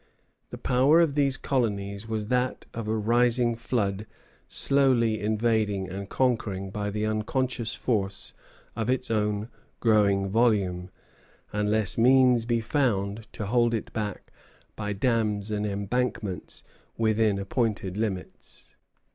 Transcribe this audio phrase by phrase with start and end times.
[0.49, 4.07] The power of these colonies was that of a rising flood
[4.47, 8.33] slowly invading and conquering, by the unconscious force
[8.75, 9.47] of its own
[9.79, 10.89] growing volume,
[11.53, 14.31] unless means be found to hold it back
[14.75, 16.63] by dams and embankments
[16.97, 18.75] within appointed limits.